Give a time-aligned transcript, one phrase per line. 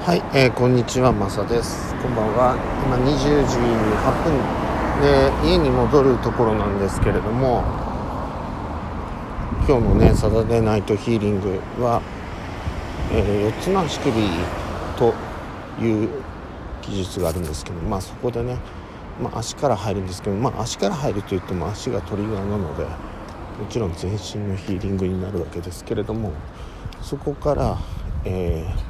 [0.00, 1.94] はい、えー、こんにちは、まさです。
[1.96, 2.56] こんばんは。
[2.86, 3.58] 今20時
[4.00, 4.32] 8分
[5.02, 7.62] で家に戻るところなんですけれども、
[9.68, 12.00] 今日のね、サタデーナイトヒーリングは、
[13.12, 14.14] えー、4つの足首
[14.96, 15.12] と
[15.78, 16.08] いう
[16.80, 18.56] 技術があるんですけど、まあそこでね、
[19.22, 22.90] まあ、足から入るんですけど、まあ足から入るといっても足がトリガーなので、も
[23.68, 26.32] ちろん全身のヒーリングになるわけですけれども、
[27.02, 27.76] そこから、
[28.24, 28.89] えー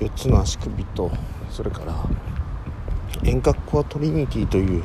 [0.00, 1.10] 4つの足首と
[1.50, 1.94] それから
[3.24, 4.84] 遠隔コアトリニティという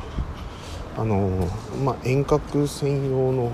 [0.96, 1.48] あの
[1.84, 3.52] まあ、遠隔専用の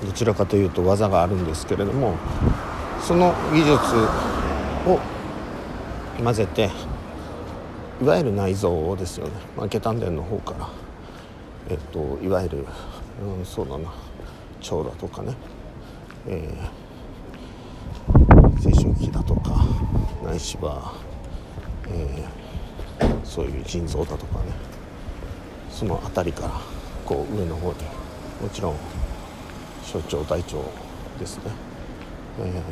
[0.00, 2.16] どちらかというと技があるんですけれども
[3.02, 3.72] その技術
[4.86, 5.00] を
[6.22, 6.70] 混ぜて
[8.00, 10.68] いわゆる内臓ですよね、まあ、下丹田の方から、
[11.70, 12.66] えっと、いわゆる、
[13.38, 13.92] うん、そうだな
[14.60, 15.34] 腸だとかね、
[16.28, 16.83] えー
[18.94, 19.64] 青春期だとか
[20.24, 20.94] ないしは、
[21.88, 24.52] えー、そういう腎臓だとかね。
[25.70, 26.60] その辺りから
[27.04, 27.78] こう上の方に
[28.40, 28.76] もちろん
[29.82, 30.56] 小腸大腸
[31.18, 31.42] ですね、
[32.38, 32.62] え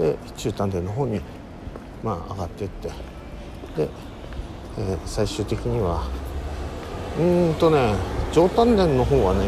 [0.00, 1.20] ー、で中丹田の方に
[2.02, 2.88] まあ上がっていって。
[3.76, 3.88] で、
[4.78, 6.08] えー、最終的には
[7.18, 7.94] うんとね
[8.32, 9.46] 上丹田の方はね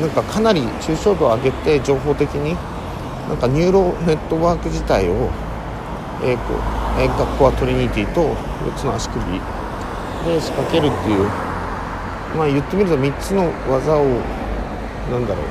[0.00, 2.56] なんかかなり抽象度を上げて情報的に
[3.28, 5.30] なんかニューロンネットワーク自体を、
[6.22, 6.54] えー、こ
[6.98, 11.28] う遠隔コアトリニティと4つの足首で仕掛けるっていう
[12.36, 14.04] まあ言ってみると3つの技を
[15.10, 15.46] なんだろう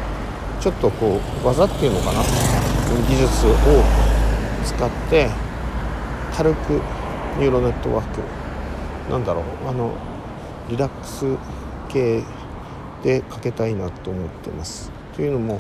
[0.62, 2.22] ちょっとこう技っていうのかな
[3.08, 3.54] 技術を
[4.66, 5.30] 使って
[6.36, 6.74] 軽く
[7.40, 8.22] ニューロネットワーク
[9.12, 9.92] なんだろうあの
[10.70, 11.26] リラックス
[11.90, 12.24] 系
[13.04, 14.92] でかけたいなと思ってます。
[15.16, 15.60] というのも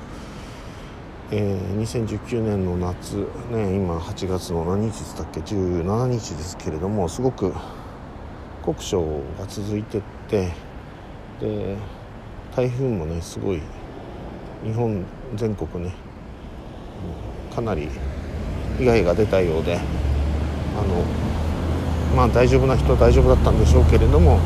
[1.34, 3.16] えー、2019年の夏、
[3.52, 7.54] ね、今8月の何日でしたっけ17日ですけれどもすごく
[8.64, 9.02] 酷暑
[9.40, 10.52] が続いてって
[11.40, 11.78] で
[12.54, 13.62] 台風もねすごい
[14.66, 15.06] 日本
[15.36, 15.94] 全国ね
[17.56, 17.88] かなり
[18.78, 19.80] 被害が出たようであ
[20.82, 21.06] の
[22.14, 24.38] まあ大丈夫な人は大丈夫だったんでしょうけれども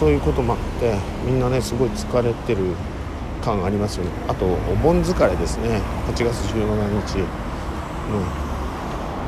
[0.00, 2.74] そういうこともあってみんなねすごい疲れてる
[3.44, 4.10] 感ありますよね。
[4.26, 5.82] あとお盆疲れですね。
[6.08, 6.56] 8月17
[7.06, 7.26] 日、うん、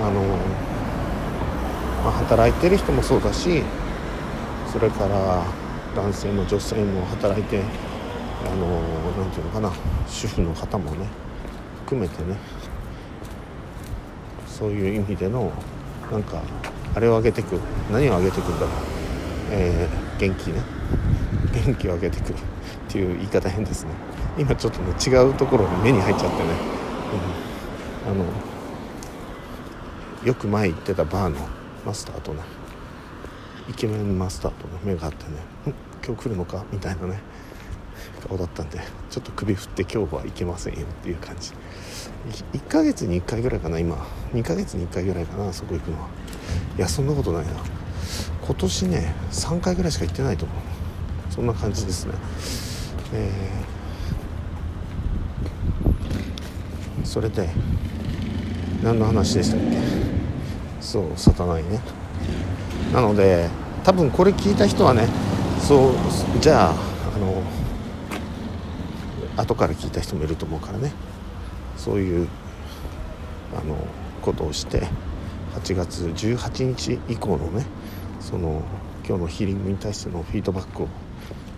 [0.07, 0.23] あの、
[2.03, 3.63] まあ、働いてる人もそうだし
[4.73, 5.45] それから
[5.95, 8.81] 男性も女性も働いてあの
[9.19, 9.73] 何て言うのかな。
[10.09, 11.07] 主婦の方もね
[11.85, 12.37] 含めてね。
[14.47, 15.53] そういう意味での
[16.11, 16.41] なんか
[16.95, 17.61] あれを上げてく
[17.93, 18.71] 何を上げてくんだろう、
[19.51, 20.76] えー、元気ね。
[21.65, 22.39] 元気を上げてくるっ
[22.89, 23.91] ていう言い方変ですね。
[24.39, 26.51] 今ちょっとね違うところに目に入っちゃってね、
[28.05, 28.25] うん、あの
[30.25, 31.37] よく前行ってたバーの
[31.85, 32.43] マスターとね
[33.71, 35.39] イケメンマスターとね目が合ってね
[36.07, 37.21] 「今日来るのか?」みたいなね
[38.29, 38.81] 顔だったんで
[39.11, 41.53] ちょっと首振って今日は行けませんよっていう感じ。
[42.53, 43.97] 1ヶ月に1回ぐらいかな今。
[44.33, 46.09] 2ヶ月に1回ぐらいかなそこ行くのは。
[46.77, 47.53] いやそんなことないな。
[48.47, 50.59] 今年ね3回ぐらいしか行ってないと思う。
[51.33, 52.13] そんな感じですね。
[53.13, 57.49] えー、それで
[58.83, 59.77] 何の話でしたっけ？
[60.81, 61.81] そうサタナイね。
[62.93, 63.49] なので
[63.83, 65.09] 多分これ聞いた人はね
[65.61, 65.95] そう
[66.41, 66.75] じゃあ
[67.15, 67.43] あの
[69.37, 70.93] 後から聞いた人もいると思うからね。
[71.77, 72.29] そういう
[73.61, 73.77] あの
[74.23, 74.87] ことをして
[75.55, 77.67] 8月18日以降のね
[78.29, 78.61] その
[79.07, 80.89] 今日のヒーリングに対してのフィードバックを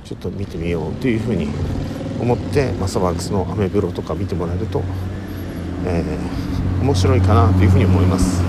[0.05, 1.49] ちょっと見てみようというふうに
[2.21, 4.83] 思ってマサワークスのアメブロとか見てもらえると、
[5.87, 8.43] えー、面白いかなというふうに思います。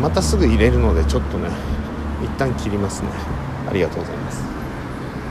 [0.00, 1.48] またすぐ入れるのでちょっとね
[2.22, 3.08] 一旦切りますね。
[3.68, 4.51] ありがとうございます。